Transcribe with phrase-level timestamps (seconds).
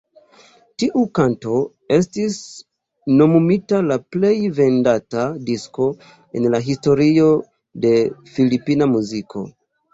[0.83, 1.57] Tiu kanto
[1.97, 2.37] estis
[3.19, 5.89] nomumita la plej vendata disko
[6.41, 7.31] en la historio
[7.87, 7.95] de
[8.35, 9.49] filipina muziko.